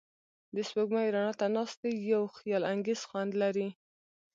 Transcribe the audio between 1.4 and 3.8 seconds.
ناستې یو خیالانګیز خوند لري.